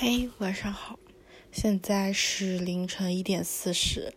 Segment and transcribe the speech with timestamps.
[0.00, 0.96] 嘿，晚上好，
[1.50, 4.14] 现在是凌晨一点四十。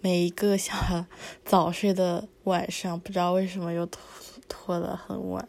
[0.00, 1.06] 每一个想
[1.44, 4.00] 早睡的晚上，不知道为什么又拖
[4.48, 5.46] 拖得很晚。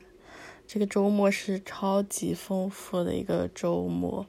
[0.67, 4.25] 这个周末是超级丰富的一个周末。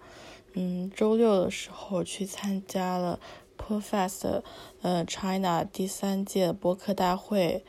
[0.53, 3.19] 嗯，周六的时候去参加了
[3.59, 4.43] Perfect
[4.83, 7.65] 呃 China 第三届播客大会，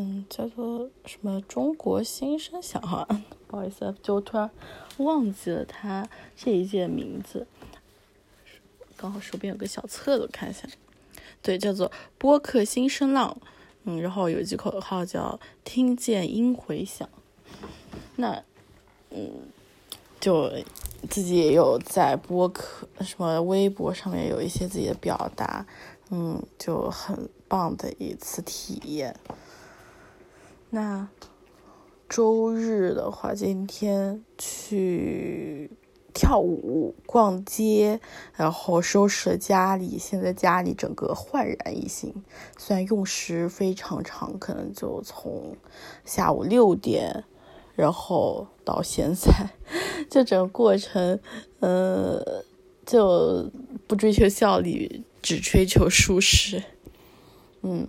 [0.00, 3.04] 嗯，叫做什么中国新声响哈，
[3.48, 4.48] 不好意思，就突然
[4.98, 7.48] 忘记了它这一届名字。
[8.96, 10.68] 刚好手边有个小册子，看一下。
[11.42, 13.36] 对，叫做播客新声浪，
[13.82, 17.08] 嗯，然后有一句口号叫“听见音回响”。
[18.14, 18.44] 那，
[19.10, 19.48] 嗯，
[20.20, 20.48] 就
[21.10, 25.66] 自己也有在播客什么微博上面有一些自己的表达，
[26.10, 29.16] 嗯，就很棒的一次体验。
[30.70, 31.08] 那
[32.08, 35.70] 周日的话，今天去。
[36.14, 38.00] 跳舞、逛街，
[38.34, 39.96] 然后收拾了家里。
[39.96, 42.12] 现在家里整个焕然一新，
[42.56, 45.56] 虽然用时非常长，可能就从
[46.04, 47.22] 下午六点，
[47.76, 49.30] 然后到现在，
[50.10, 51.20] 就整个过程，
[51.60, 52.42] 呃，
[52.84, 53.48] 就
[53.86, 56.64] 不追求效率，只追求舒适。
[57.62, 57.86] 嗯，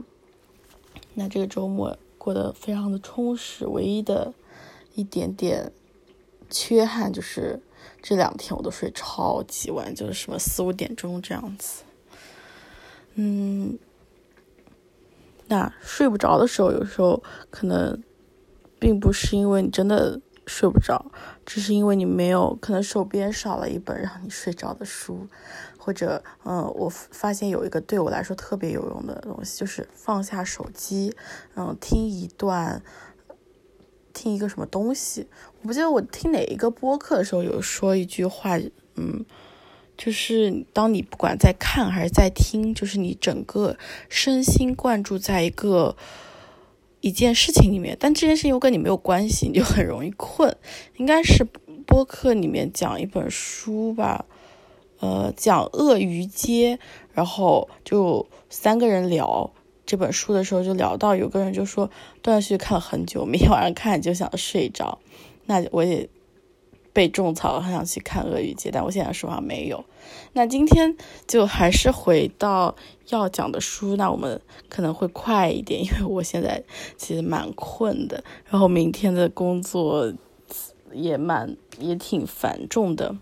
[1.15, 1.97] 那这个周末
[2.29, 4.31] 过得非常的充实，唯一的
[4.93, 5.71] 一点点
[6.47, 7.59] 缺憾就是。
[8.01, 11.83] 这两天我都睡超级晚，就是什么四五点钟这样子。
[13.15, 13.77] 嗯，
[15.47, 18.01] 那睡不着的时候，有时候可能
[18.79, 21.11] 并不是因为你真的睡不着，
[21.45, 25.27] 只是因为你没有可能手边少了一本让你睡着的书，
[25.77, 31.15] 或者嗯，我发现有一个对我来说特别有用的东西，就是放下手机，
[31.55, 32.81] 嗯，听一段。
[34.11, 35.27] 听一个什么东西？
[35.61, 38.57] 我不记得我听哪一个播客的时候有说一句话，
[38.95, 39.23] 嗯，
[39.95, 43.77] 就是当你不管在看还是在听，就是你整个
[44.09, 45.95] 身心贯注在一个
[47.01, 50.55] 一件事情里面，但这件事情又跟你没有关系，你就很容易困。
[50.97, 51.45] 应该是
[51.85, 54.25] 播客里面讲一本书吧，
[54.99, 56.77] 呃，讲鳄鱼街，
[57.13, 59.51] 然后就三个人聊。
[59.85, 61.89] 这本书的时候就聊到，有个人就说
[62.21, 64.99] 断续看了很久，每天晚上看就想睡着。
[65.47, 66.07] 那我也
[66.99, 69.85] 被种草，很想去看《鳄鱼节》，但我现在说话没有。
[70.33, 72.75] 那今天就还是回到
[73.07, 76.61] 要讲的书，那我们可能会快一点， 因为我现在
[76.97, 80.11] 其实蛮困的，然后明天的工作
[80.91, 83.15] 也蛮也挺繁重的。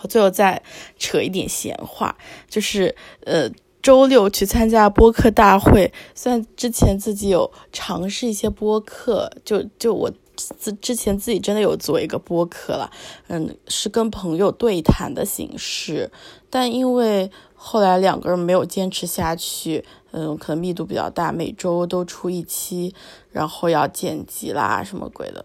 [0.00, 0.62] 我最后再
[0.98, 2.16] 扯一点闲话，
[2.48, 2.96] 就是
[3.26, 3.50] 呃。
[3.82, 10.12] 周六去参加播客大会，虽然之前自己有尝试一些播客，就就我
[10.58, 12.90] 之之前自己真的有做一个播客了，
[13.28, 16.10] 嗯，是跟朋友对谈的形式，
[16.48, 22.94] 但因为后来两个人没有坚持下去，嗯，可能密度比较大，每周都出一期，
[23.30, 25.44] 然后要剪辑啦什么鬼的，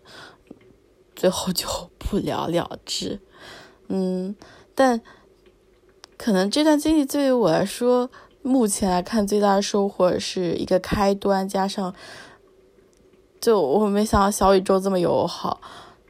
[1.16, 1.68] 最后就
[1.98, 3.20] 不了了之，
[3.88, 4.36] 嗯，
[4.74, 5.02] 但
[6.18, 8.10] 可能这段经历对于我来说。
[8.48, 11.96] 目前来看，最大的收获是一个开端，加上，
[13.46, 15.62] 就我没想到小宇宙这么友好，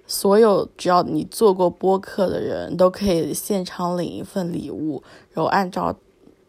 [0.07, 5.03] 所有只要你做过播客的人都可以现场领一份礼物，
[5.33, 5.93] 然后按照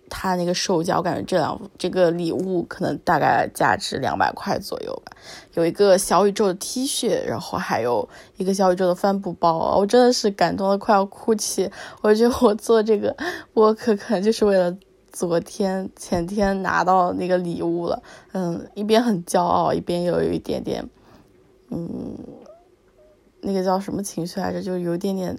[0.09, 5.11] 他那个售价，我感觉这两这个礼物可能大概价值两百块左右吧，
[5.55, 11.69] 有一个小宇宙的 T 恤，然后还有一个小宇宙的帆布包，我真的是感动的快要哭泣，
[12.01, 13.17] 我觉得我做这个
[13.53, 14.73] 播客可能就是为了。
[15.17, 20.87] 昨天前天拿到那个礼物了，嗯，一边很骄傲，一边又有一点点，
[21.71, 22.19] 嗯，
[23.41, 24.61] 那个叫什么情绪来着？
[24.61, 25.35] 就有点点，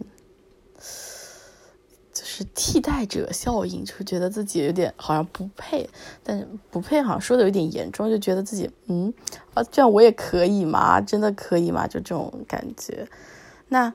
[2.11, 5.88] 就是替代者效应，就觉得自己有点好像不配，
[6.23, 9.13] 但是不配好像说的有点严重，就觉得自己嗯
[9.53, 10.99] 啊，这样我也可以吗？
[10.99, 11.85] 真的可以吗？
[11.85, 13.07] 就这种感觉。
[13.67, 13.94] 那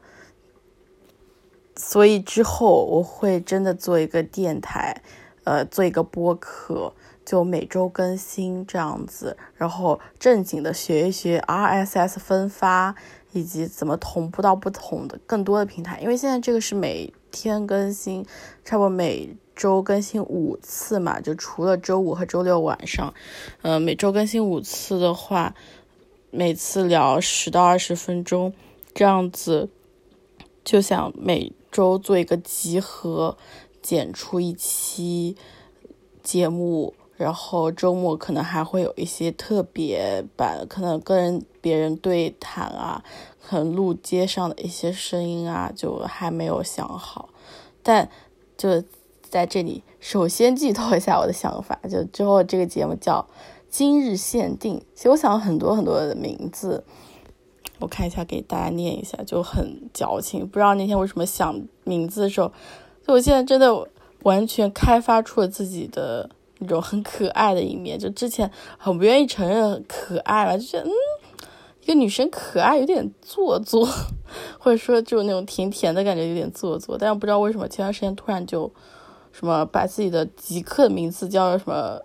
[1.74, 5.02] 所以之后我会真的做一个电台。
[5.44, 6.92] 呃，做一个播客，
[7.24, 12.94] 就每周更新这样子，然后正经的学一学 RSS 分发，
[13.32, 15.98] 以及怎么同步到不同的更多的平台。
[16.00, 18.24] 因为现在这个是每天更新，
[18.64, 23.12] 差不多每周更新五次嘛，就除了周五和周六晚上，
[23.62, 25.54] 呃，每周更新五次的话，
[26.30, 28.52] 每次聊十到二十分钟
[28.94, 29.68] 这样子，
[30.62, 33.36] 就想每周做一个集合。
[33.82, 35.36] 剪出一期
[36.22, 43.04] 节目，然后周末可能还会有一些特别版，可能跟别人对谈啊，
[43.42, 47.28] 可能录街上的一些声音啊，就还没有想好。
[47.82, 48.08] 但
[48.56, 48.82] 就
[49.28, 53.26] 在这里，首先剧透一下我的想法，就之后这个节目叫
[53.68, 54.80] 今日限定。
[54.94, 56.84] 其实我想了很多很多的名字，
[57.80, 60.46] 我看一下给大家念一下，就很矫情。
[60.46, 62.52] 不知道那天为什么想名字的时候，
[63.06, 63.88] 就我现在真的
[64.22, 66.28] 完全开发出了自己的
[66.58, 67.98] 那种很可爱的一面。
[67.98, 70.92] 就之前很不愿意承认可爱吧，就觉得嗯，
[71.82, 73.88] 一个女生可爱有点做作，
[74.58, 76.96] 或者说就那种甜甜的感觉有点做作。
[76.98, 78.72] 但是不知道为什么前段时间突然就。
[79.34, 81.98] 什么把自己的极客名字叫什么，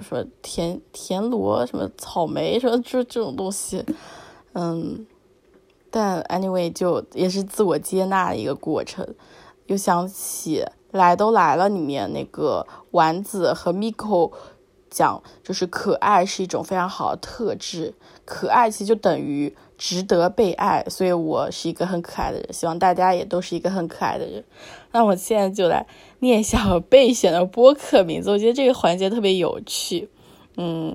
[0.00, 3.84] 说田田螺什么草莓什么就这种东西，
[4.54, 5.06] 嗯，
[5.90, 9.06] 但 anyway 就也是自我接纳的一个过程。
[9.66, 14.32] 又想起来都来了里面那个丸子和 Miko
[14.90, 17.94] 讲，就是可爱是一种非常好的特质，
[18.24, 19.56] 可爱其实就等于。
[19.78, 22.52] 值得被爱，所以我是一个很可爱的人。
[22.52, 24.44] 希望大家也都是一个很可爱的人。
[24.92, 25.84] 那我现在就来
[26.20, 30.08] 念一下我备选的播客名字，我觉得这个环节特别有趣。
[30.56, 30.94] 嗯，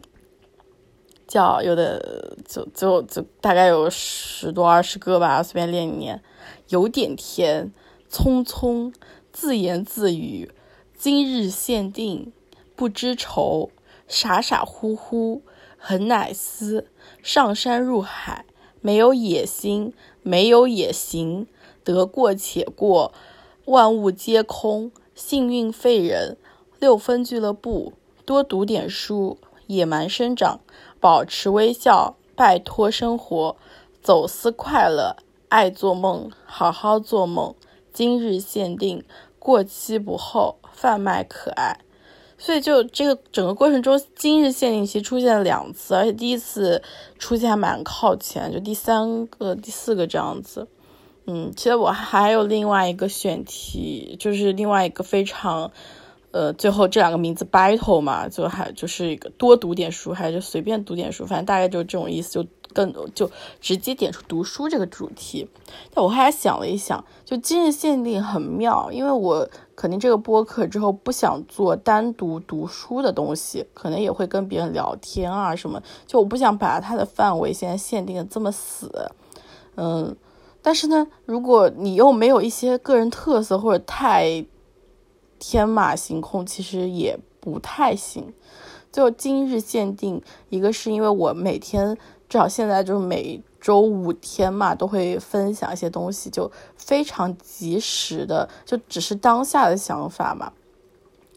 [1.28, 6.24] 叫有的就就就大概有十多二十个吧，随便念一念。
[6.70, 7.74] 有点甜，
[8.12, 8.94] 匆匆，
[9.32, 10.52] 自言自语，
[10.98, 12.32] 今日限定，
[12.76, 13.72] 不知愁，
[14.08, 15.42] 傻傻乎乎，
[15.78, 16.88] 很奶思，
[17.22, 18.46] 上山入海。
[18.80, 21.48] 没有野心，没有野心，
[21.84, 23.12] 得过且过，
[23.66, 26.38] 万物皆空，幸运废人，
[26.80, 27.94] 六分俱乐部，
[28.24, 30.62] 多读点书，野蛮生长，
[31.02, 33.58] 保持微笑，拜托生活，
[34.02, 35.18] 走私快乐，
[35.50, 37.56] 爱做梦，好好做梦，
[37.98, 39.04] 今日限定，
[39.40, 41.80] 过期不候，贩卖可爱。
[42.38, 46.84] 所以就这个整个过程中，今日限定其实出现了两次，而且第一次
[47.18, 50.68] 出现还蛮靠前，就第三个、第四个这样子。
[51.26, 55.72] 嗯，其实我还有另外一个选题，就是另外一个非常，
[56.32, 62.50] 呃，最后这两个名字 battle 嘛，就还就是一个多读点书，还是就随便读点书，反正大概就是这种意思，就。
[62.74, 65.50] 更就直接点出读书这个主题，
[65.96, 79.10] 但我还想了一想，就今日限定很妙，因为我肯定这个播客之后不想做单独读书的东西，可能也会跟别人聊天啊什么，就我不想把它的范围现在限定的这么死，
[79.76, 80.16] 嗯，
[80.62, 84.46] 但是呢，如果你又没有一些个人特色或者太
[85.40, 88.34] 天马行空，其实也不太行。
[88.92, 91.98] 就今日限定，一个是因为我每天。
[92.30, 100.52] 至少现在就是每周五天嘛，都会分享一些东西，就非常及时的，就只是当下的想法嘛，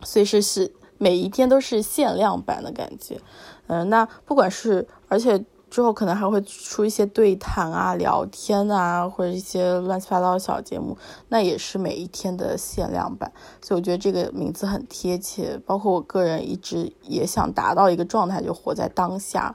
[0.03, 3.21] 所以是是每一天都是限量版的感觉。
[3.69, 13.33] 嗯，那不管是，而且之后可能还会出一些对谈啊、聊天啊，或者一些乱七八糟的小节目，那也是每一天的限量版。
[13.63, 19.55] 所以我觉得这个名字很贴切，包括我个人一直也想达到一个状态，就活在当下。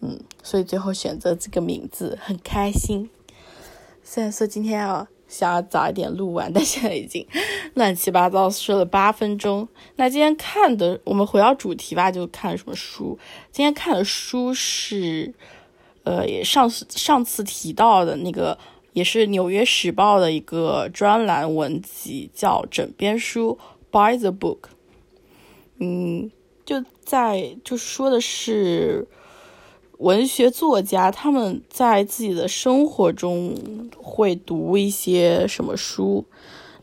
[0.00, 3.10] 嗯，所以最后选择这个名字很开心。
[4.02, 7.24] 虽然说今天要想要早一点录完， 但现在已经
[7.74, 9.68] 乱七八糟说了八分钟。
[9.96, 13.18] 那今天看的，我们回到主题吧，就看什么书？
[13.52, 15.32] 今天看的书是，
[16.02, 18.58] 呃，也上次上次提到的那个，
[18.94, 23.58] 也是《纽约时报》的一个专栏文集，叫《枕边书》
[23.92, 24.70] （By the Book）。
[25.78, 26.30] 嗯，
[26.64, 29.06] 就在就说的是。
[29.98, 33.56] 文学作家他们在自己的生活中
[34.00, 36.24] 会读一些什么书？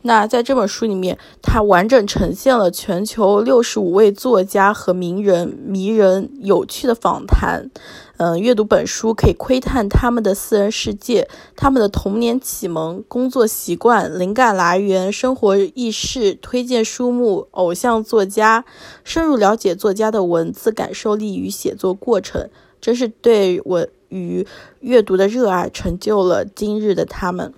[0.02, 7.70] 那在这本书里面，它完整呈现了全球六十五位作家和名人迷人有趣的访谈。
[8.18, 18.66] 嗯，阅读本书可以窥探他们的私人世界、他们的童年启蒙、工作习惯、灵感来源、生活轶事、推荐书目、偶像作家，
[19.02, 22.50] 深入了解作家的文字感受力与写作过程。
[22.86, 24.46] 真是对我与
[24.78, 27.52] 阅读的热爱，成就了今日的他们。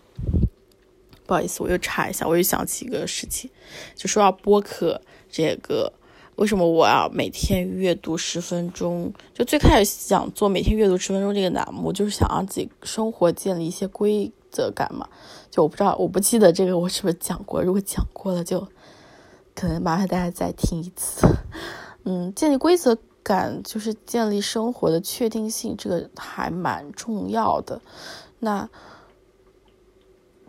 [1.26, 3.50] 不好意思，我又查一下，我又想起一个事情，
[3.94, 5.92] 就说到播客这个，
[6.36, 9.12] 为什么我要每天阅读十分钟？
[9.34, 15.06] 就最开始想做每天阅读十分钟这个栏目，就是想让自己生活建立一些规则感嘛。
[15.50, 18.66] 就我不知道，我不记得这个我是不是讲过，如果讲过了，就
[19.54, 21.26] 可能麻烦大家再听一次。
[22.04, 22.96] 嗯，建立规则。
[23.28, 27.82] 感就是建立生活的确定性，这个还蛮重要的。
[28.38, 28.66] 那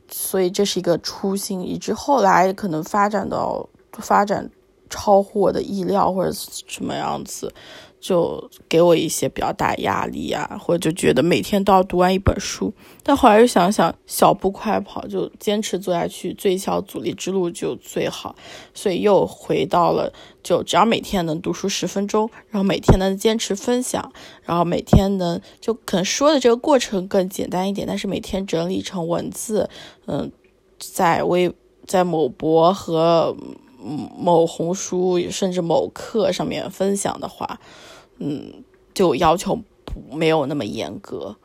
[0.07, 4.49] 所以这是一个初心，以致后来可能发展到发展
[4.89, 7.53] 超乎我的意料或者什么样子。
[7.99, 12.73] 就给我一些比较大压力啊，或者就觉得每天都要读完一本书。
[13.03, 18.35] 但后来又想想，小步快跑，就坚持做下去，最小阻力之路就最好。
[18.73, 24.11] 所以又回到了，就只要每天能读书十分钟，然后每天能坚持分享，
[24.43, 29.69] 然后每天能就可能说的这个过程更简单一点，但是每天整理成文字，
[30.05, 30.31] 嗯，
[30.77, 31.51] 在微
[31.85, 33.35] 在某博和
[34.17, 37.59] 某红书甚至某课上面分享的话。
[38.19, 41.35] 嗯，就要求不没有那么严格，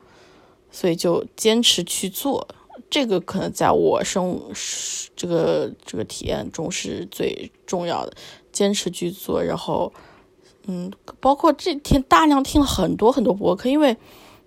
[0.71, 2.47] 所以就坚持去做。
[2.91, 4.41] 这个可能在我生
[5.15, 8.13] 这个这个体验中是最重要的，
[8.53, 9.43] 坚持去做。
[9.43, 9.93] 然后，
[10.67, 10.91] 嗯，
[11.21, 13.97] 包括这天大量听了很多很多博客，因为，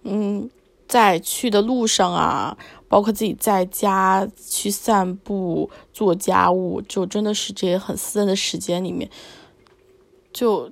[0.03, 0.49] 嗯，
[0.87, 2.57] 在去的路上啊，
[2.89, 9.09] 包括自己在家去散步、做家务，就真的是这些很私人的时间里面，
[10.33, 10.69] 就。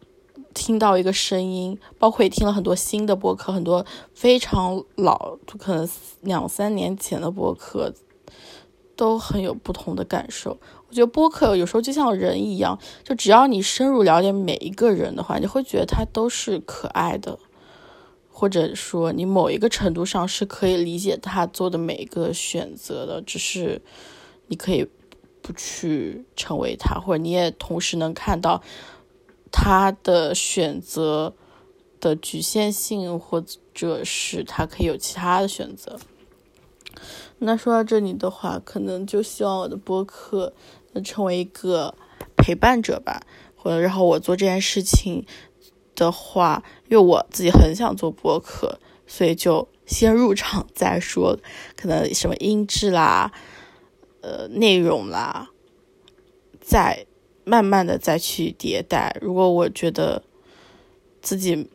[0.56, 5.88] 听到一个声音，包括也听了很多新的播客，很多非常老，就可能
[6.22, 7.94] 两三年前的播客，
[8.96, 10.58] 都很有不同的感受。
[10.88, 17.38] 我觉得播客有时候就像人一样，就只要你深入了解每一个人的话，你会觉得他都是可爱的，
[18.32, 23.82] 或者说你某一个程度上是可以理解他做的每一个选择的，只是
[24.48, 24.88] 你可以
[25.42, 28.64] 不去成为他，或者你也同时能看到。
[29.58, 31.34] 他的选择
[32.02, 33.42] 的局限性，或
[33.74, 35.98] 者是他可以有其他的选择。
[37.40, 40.54] 那说到这里的话，可能就希望我的播客
[40.92, 41.96] 能成为一个
[42.36, 45.26] 陪伴者吧，或者然后我做这件事情
[45.96, 51.40] 的话，因为我自己很想做播客，所以就先入场再说，
[51.78, 53.32] 可能什么音质啦，
[54.20, 55.52] 呃，内容啦，
[56.60, 57.06] 再。
[57.46, 59.16] 慢慢的再去迭代。
[59.22, 60.22] 如果我觉得
[61.22, 61.70] 自己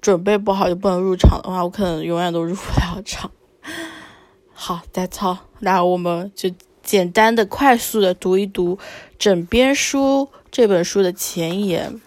[0.00, 3.30] 准备不好就不能入场的话，我可能永远都入不了场。
[4.52, 6.50] 好，再操，那我们就
[6.82, 8.76] 简单的、快速的读一读
[9.18, 12.00] 《枕边书》这本书的前言，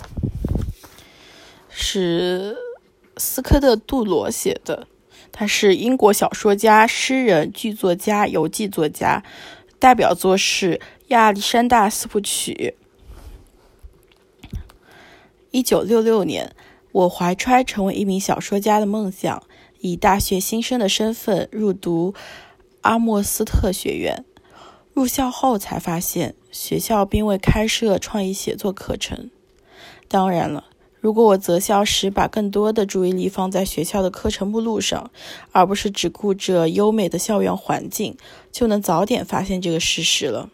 [1.69, 2.55] 是
[3.17, 4.87] 斯科特·杜罗写的。
[5.31, 9.23] 他是英国小说家、诗人、剧作家、游记作家，
[9.77, 10.75] 代表作是
[11.09, 12.75] 《亚历山大四部曲》。
[15.51, 16.55] 一九六六年，
[16.91, 19.41] 我怀揣成为一名小说家的梦想，
[19.79, 22.13] 以大学新生的身份入读
[22.81, 24.23] 阿莫斯特学院。
[24.93, 29.31] 入校后才发现，学校并未开设创意写作课程。
[30.07, 30.65] 当然了，
[30.99, 35.09] 如果我择校时把更多的注意力放在学校的课程目录上，
[35.51, 38.15] 而不是只顾着优美的校园环境，
[38.51, 40.51] 就能早点发现这个事实了。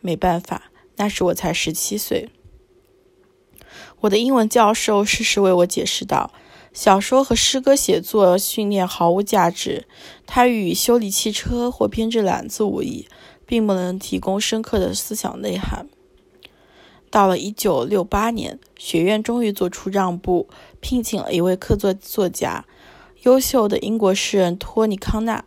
[0.00, 2.28] 没办法，那时我才十七岁。
[4.00, 6.30] 我的英文教授适时为我解释道
[6.72, 9.86] ：“小说和诗歌写作训练毫无价值，
[10.26, 13.08] 它与修理汽车或编织篮子无异，
[13.44, 15.88] 并不能提供深刻的思想内涵。”
[17.10, 20.48] 到了1968年，学院终于做出让步，
[20.80, 22.66] 聘请了一位客座作家，
[23.22, 25.44] 优秀的英国诗人托尼·康纳。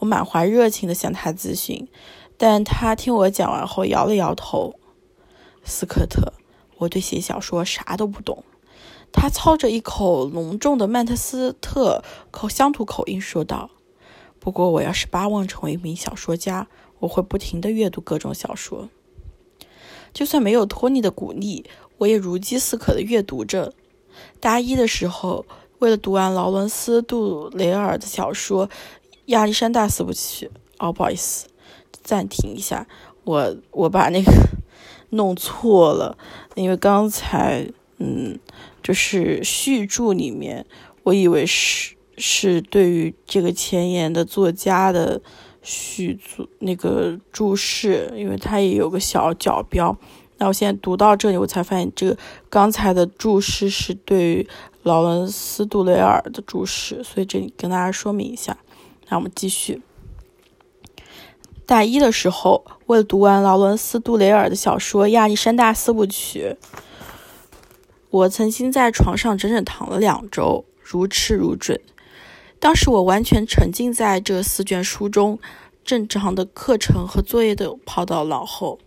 [0.00, 1.88] 我满怀热情地向他咨询，
[2.36, 4.74] 但他听我讲完后摇了摇头
[5.64, 6.32] ：“斯科特。”
[6.78, 8.44] 我对写小说啥都不懂，
[9.12, 13.70] 他操着一口浓重的曼彻斯特口乡土口音说道
[14.38, 16.68] ：“不过我要是巴望成为一名小说家，
[17.00, 18.88] 我会不停地阅读各种小说。
[20.12, 21.64] 就算没有托尼的鼓励，
[21.98, 23.74] 我也如饥似渴地阅读着。
[24.40, 25.44] 大一的时候，
[25.80, 28.68] 为了读完劳伦斯·杜雷尔的小说
[29.26, 30.46] 《亚历山大四部曲》，
[30.78, 31.48] 哦，不好意思，
[32.04, 32.86] 暂停一下，
[33.24, 34.32] 我我把那个。
[35.10, 36.16] 弄错了，
[36.54, 37.66] 因为刚才，
[37.98, 38.38] 嗯，
[38.82, 40.66] 就是序注里面，
[41.02, 45.20] 我以为是是对于这个前言的作家的
[45.62, 49.96] 序注那个注释，因为它也有个小角标。
[50.38, 52.16] 那我现在读到这里，我才发现这个
[52.48, 54.48] 刚才的注释是对于
[54.84, 58.56] 劳伦斯·杜雷尔的注释，所以这里跟大家说明一下。
[59.08, 59.82] 那我们继续。
[61.68, 66.56] 大一的时候，为了读完劳伦斯·杜雷尔的小说《亚历山大四部曲》，
[68.08, 71.78] 我曾经在床上整整躺了两周，如痴如醉。
[72.58, 75.38] 当时我完全沉浸在这四卷书中，
[75.84, 78.78] 正常的课程和作业都抛到脑后。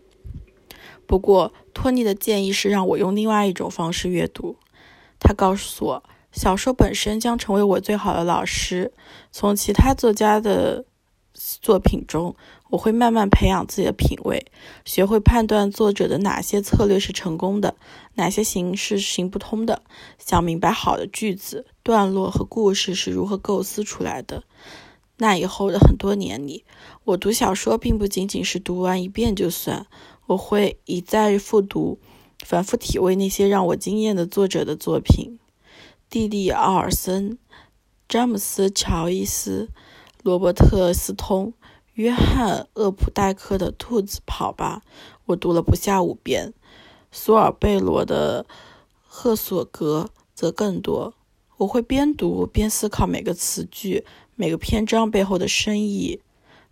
[1.06, 4.56] 不过，托尼的建议是让我用另外一种方式阅读。
[5.20, 8.92] 他告诉我，小说本身将成为我最好的老师。
[9.32, 10.84] 从其他作家的
[11.62, 12.36] 作品中，
[12.72, 14.46] 我会慢慢培养自己的品味，
[14.86, 17.76] 学会判断作者的哪些策略是成功的，
[18.16, 19.82] 哪些行是行不通的，
[20.18, 24.44] 想明白好的句子、段落和故事是如何构思出来的。
[25.18, 26.64] 那以后的很多年里，
[27.04, 29.86] 我读小说并不仅仅是读完一遍就算，
[30.28, 32.00] 我会一再复读，
[32.40, 35.38] 反复体味那些让我惊艳的作者的作品。
[36.10, 37.38] 蒂利·奥尔森、
[38.08, 39.70] 詹姆斯·乔伊斯、
[40.24, 41.54] 罗伯特·斯通。
[41.96, 44.82] 约翰·厄普代克的《兔子跑吧》，
[45.26, 46.54] 我读了不下五遍。
[47.12, 48.46] 苏尔贝罗的
[49.02, 51.14] 《赫索格》则更多。
[51.58, 54.06] 我会边读边思考每个词句、
[54.36, 56.22] 每个篇章背后的深意。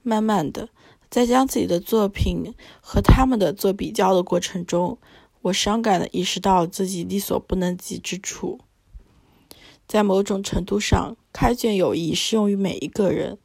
[0.01, 0.69] 慢慢的，
[1.09, 4.97] 在将自己的作品和他们的做比较的过程中，
[5.41, 8.61] 我伤感地意识到自己力所不能及之处。
[9.85, 13.37] 在某种程度上，开卷有益适用于每一个人。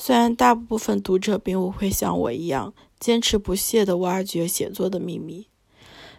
[0.00, 5.48] 虽然大部分读者并不会像我一样坚持不懈地挖掘写作的秘密，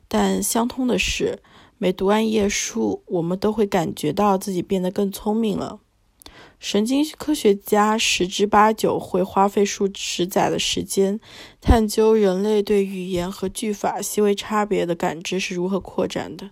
[0.09, 1.39] 但相通的是，
[1.77, 5.79] 每读完一页书，我们都会感觉到自己变得更聪明了。
[6.59, 11.17] 神经科学家十之八九会花费数十载的时间，
[11.61, 16.49] 探究人类对语言和句法细微差别的感知是如何扩展的，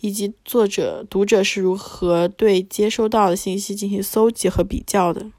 [0.00, 5.32] 以及作者、读者是如何对接收到的信息进行搜集和比较的。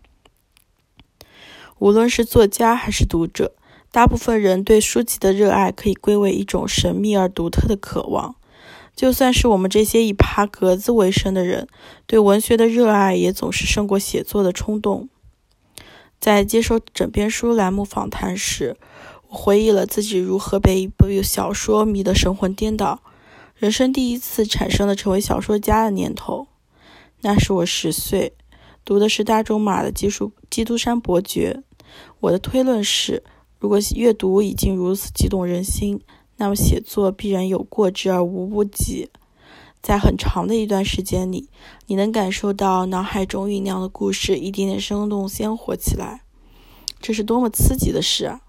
[1.79, 3.53] 无论是作家还是读者，
[3.91, 8.35] 大部分人对书籍的热爱可以归为一种神秘而独特的渴望。
[8.95, 11.67] 就算是我们这些以爬格子为生的人，
[12.05, 15.09] 对文学的热爱也总是胜过写作的冲动。
[16.19, 18.77] 在接受《枕边书》栏目访谈时，
[19.29, 23.01] 我回忆了自己如何被一部小说迷得神魂颠倒，
[23.55, 26.47] 人生第一次产生了成为小说家的念头。
[27.21, 28.33] 那时我十岁，
[28.85, 31.63] 读的是大仲马的《基书基督山伯爵》。
[32.19, 33.23] 我的推论是，
[33.59, 36.01] 如果阅读已经如此激动人心，
[36.37, 39.09] 那么写作必然有过之而无不及。
[39.81, 41.49] 在很长的一段时间里，
[41.87, 46.23] 你能感受到脑海中酝酿的故事一点点生动鲜活起来，
[46.99, 48.41] 这是多么刺激的事啊！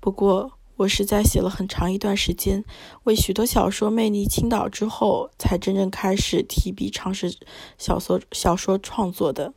[0.00, 2.64] 不过，我是在写了很长一段时间，
[3.04, 7.34] 为许多小说魅力倾倒之后，才真正开始提笔尝试
[7.78, 9.54] 小说小说创作的。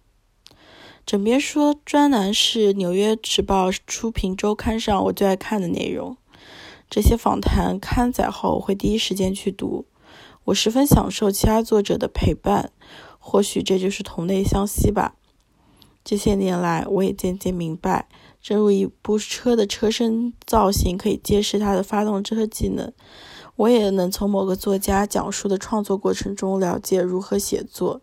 [1.05, 6.15] 枕边说专栏是《纽约时报》书评周刊上我最爱看的内容。
[6.89, 9.85] 这些访谈刊载后，我会第一时间去读。
[10.45, 12.71] 我十分享受其他作者的陪伴，
[13.19, 15.15] 或许这就是同类相吸吧。
[16.03, 18.07] 这些年来，我也渐渐明白，
[18.41, 22.91] 正如一部车的车身造型可以揭示它的发动车技能，
[23.55, 28.01] 我也能从某个作家讲述的创作过程中了解如何写作。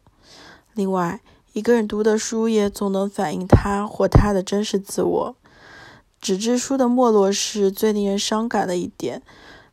[0.74, 1.22] 另外，
[1.54, 5.36] 一个人读的书也总能反映他或她的真实自我。
[6.20, 9.22] 纸质书的没落是最令人伤感的一点。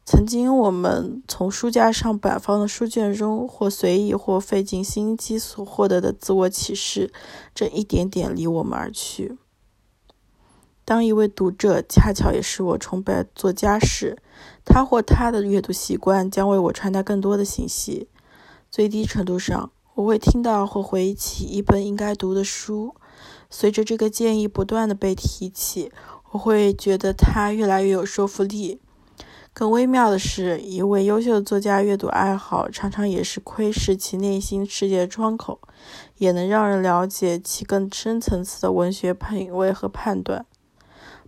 [0.05, 7.11] 曾经我们从书架上摆放的书卷中，或随意或费尽心机所获得的自我启示，
[7.55, 9.37] 正一点点离我们而去。
[10.85, 14.17] 当一位读者恰巧也是我崇拜作家时，
[14.65, 18.07] 他或她的阅读习惯将为我传达更多的信息。
[18.69, 19.71] 最低程度上。
[19.95, 22.95] 我会听到或回忆起一本应该读的书，
[23.47, 25.91] 随着这个建议不断的被提起，
[26.31, 28.81] 我会觉得它越来越有说服力。
[29.53, 35.59] 更微妙的是，一位优秀的作家阅读爱好常常也是窥视其内心世界的窗口，
[36.17, 40.47] 也能让人了解其更深层次的文学品味和判断。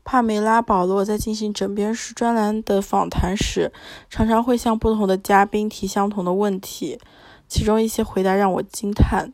[0.06, 3.74] 帕梅拉·保罗在进行枕边书专栏的访谈时，
[4.10, 7.00] 常常会向不同的嘉宾提相同的问题。
[7.48, 9.34] 其中一些回答让我惊叹。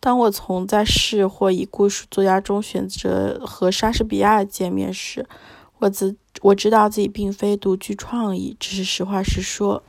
[0.00, 5.26] 当我从在世或已故作家中选择和莎士比亚见面时，
[5.78, 9.82] 我自我知道自己并非独具创意，只是实话实说。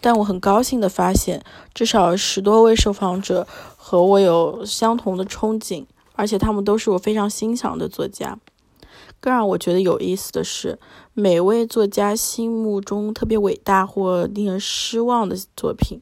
[0.00, 8.38] 但我很高兴地发现，至少十多位受访者和我有相同的憧憬，而且他们都是我非常欣赏的作家。
[9.20, 10.78] 更让我觉得有意思的是，
[11.12, 16.00] 每位作家心目中特别伟大或令人失望的作品。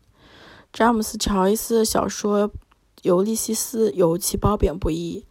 [0.72, 2.48] 詹姆斯·乔伊斯的小说
[3.02, 5.24] 《尤利西斯》尤其褒贬不一。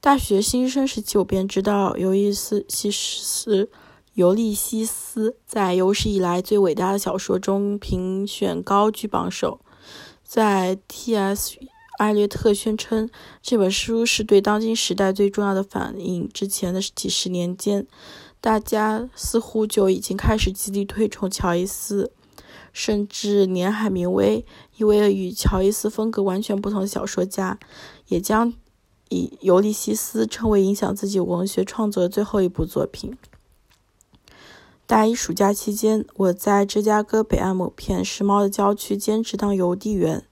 [0.00, 3.70] 大学新生时期，我便知道尤利斯西斯
[4.14, 9.60] 尤利西斯在有史以来最伟大的小说中评选高居榜首。
[10.24, 11.58] 在 T.S.
[12.00, 13.10] 艾略特宣称
[13.42, 17.86] 这本书是对当今时代最重要的反应之前的几十年间，
[18.40, 22.10] 大家似乎就已经开始极力推崇乔伊斯。
[22.72, 24.46] 甚至连海明威，
[24.78, 27.58] 一位与乔伊斯风格完全不同的小说家，
[28.06, 28.54] 也将
[29.10, 33.18] 以《尤利西斯》称为影响自己文学创作的最后一部作品。
[34.86, 40.24] 大一暑假期间，我在芝加哥北岸某片时髦的郊区兼职当邮递员。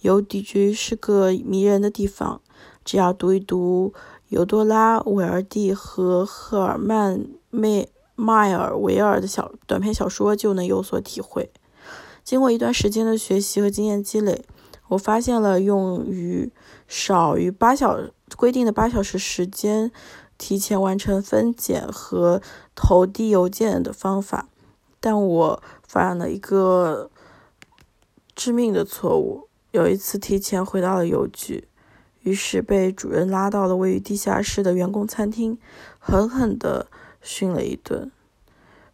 [0.00, 2.40] 邮递局是个迷人的地方，
[2.84, 3.92] 只要读一读
[4.28, 7.18] 尤多拉·韦尔蒂和赫尔曼·
[7.50, 11.50] 迈迈尔维尔的小短篇小说，就能有所体会。
[12.24, 14.44] 经过一段时间的学习和经验积累，
[14.88, 16.52] 我发现了用于
[16.86, 17.98] 少于八小
[18.36, 19.92] 规定的八小时时间。
[20.38, 22.42] 提前完成分拣和
[22.74, 24.50] 投递邮件的方法，
[25.00, 27.10] 但我犯了一个
[28.34, 29.45] 致命的错误。
[29.76, 31.68] 有一次提前回到了邮局，
[32.22, 35.58] 于是被主任拉到了位于地下室的员工餐厅，
[35.98, 36.86] 狠狠地
[37.20, 38.10] 训了一顿。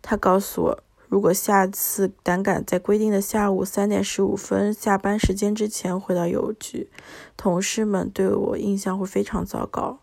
[0.03, 6.91] 他告诉我，如果下次胆敢在规定的下午三点十五分下班时间之前回到邮局，
[7.37, 10.01] 同事们对我印象会非常糟糕。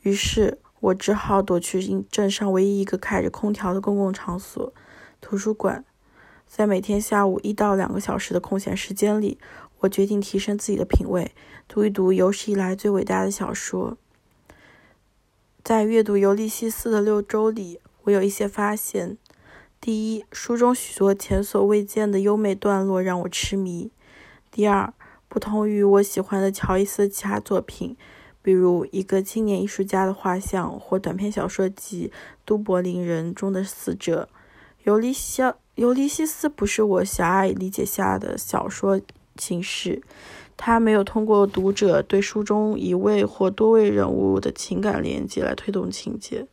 [0.00, 4.72] 于是我只好躲去镇上唯一一个开着空调的公共场所——
[5.20, 5.84] 图书馆。
[6.46, 9.38] 在每天下午一到两个小时的空闲时间里，
[9.82, 11.32] 我决定提升自己的品味，
[11.68, 13.96] 读一读有史以来最伟大的小说。
[15.64, 19.16] 在阅读《尤利西斯》的六周里，我有一些发现：
[19.80, 23.90] 第一，书中许多前所未见的优美段落让我痴迷；
[24.50, 24.92] 第二，
[25.28, 27.96] 不同于我喜欢的乔伊斯其他作品。
[28.40, 32.12] 比如一个青年艺术家的画像，或短篇小说集
[32.44, 34.28] 《都柏林人》中的死者。
[34.82, 35.42] 尤利西
[35.76, 39.00] 尤利西斯不是我狭隘理解下的小说
[39.36, 40.02] 形式，
[40.56, 46.46] 他没有通过读者对书中一位或多位人物的情感连接来推动情节。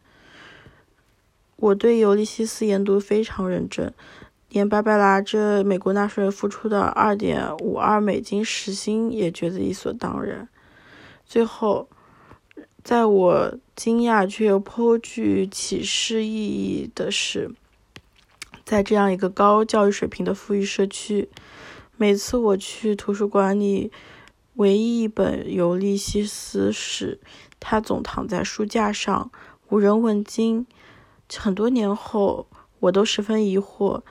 [1.58, 3.94] 我对尤利西斯研读非常认真，
[4.50, 10.48] 连白白拿着美国纳税人付出的二点五二美金时薪也觉得理所当然。
[11.26, 11.90] 最后，
[12.82, 17.52] 在我惊讶却又颇具启示意义的是，
[18.64, 21.28] 在这样一个高教育水平的富裕社区，
[22.02, 23.92] 每次我去图书馆里
[24.54, 27.20] 唯一一本《尤利西斯》时，
[27.60, 29.30] 它总躺在书架上，
[29.68, 30.66] 无人问津。
[31.36, 32.48] 很多年后，
[32.80, 34.02] 我都十分疑惑。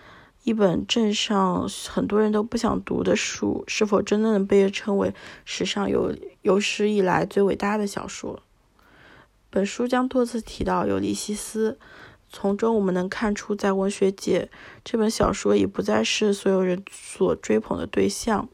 [0.45, 5.15] 一本镇上很多人都不想读的书，是否真的能被称为
[5.47, 8.43] 史上有有史以来最伟大的小说？
[9.49, 11.79] 本书将多次提到《尤利西斯》，
[12.31, 14.51] 从中我们能看出，在文学界，
[14.85, 18.49] 这本小说已不再是所有人所追捧的对象，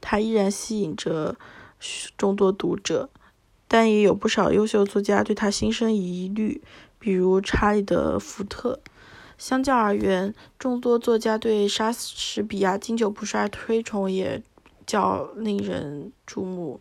[0.00, 1.36] 它依然吸引着
[2.16, 3.08] 众多读者，
[3.68, 6.60] 但也有不少优秀作家对它心生疑虑，
[6.98, 8.80] 比如查理德·福特。
[9.38, 14.42] 相较而言，众多作家对莎士比亚经久不衰推崇也
[14.84, 16.78] 较令人注目。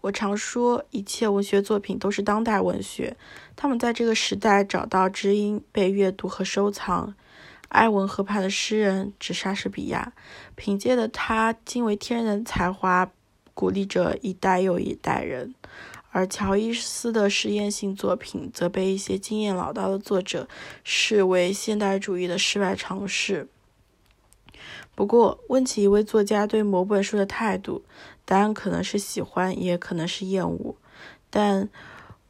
[0.00, 3.16] 我常说，一切文学作品都是当代文学，
[3.56, 7.14] 他们在这个时代找到知音，被阅读和收藏。
[7.70, 10.12] 埃文河畔的诗人指莎士比亚，
[10.54, 13.10] 凭借着他惊为天人的才华，
[13.52, 15.54] 鼓励着一代又一代人。
[16.10, 20.48] 而乔伊斯的实验性作品则被一些经验老道的作者
[20.82, 23.46] 视为现代主义的失败尝试。
[24.94, 27.84] 不过，问起一位作家对某本书的态度，
[28.28, 30.76] 答案可能是喜欢，也可能是厌恶。
[31.30, 31.66] 但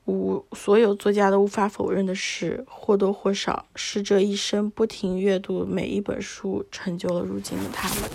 [0.05, 8.09] 无所有作家都无法否认的是，或多或少是这一生不停阅读每一本书，成就了如今的他们。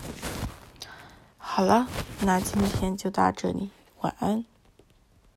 [1.38, 1.90] 好了，
[2.22, 3.70] 那今天就到这里，
[4.00, 4.46] 晚安。